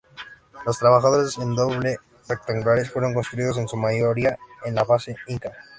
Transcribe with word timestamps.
Los 0.65 0.79
trabajos 0.79 1.37
en 1.37 1.51
adobe 1.51 1.99
rectangulares 2.27 2.89
fueron 2.89 3.13
construidos 3.13 3.59
en 3.59 3.67
su 3.67 3.77
mayoría 3.77 4.35
en 4.65 4.73
la 4.73 4.83
fase 4.83 5.15
inca. 5.27 5.55